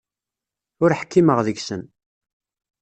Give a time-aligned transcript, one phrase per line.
[0.83, 1.83] Ur ḥkimeɣ deg-sen.